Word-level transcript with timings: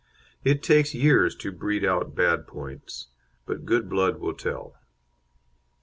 It 0.43 0.63
takes 0.63 0.95
years 0.95 1.35
to 1.35 1.51
breed 1.51 1.85
out 1.85 2.15
bad 2.15 2.47
points, 2.47 3.09
but 3.45 3.65
good 3.67 3.87
blood 3.87 4.17
will 4.17 4.33
tell. 4.33 4.75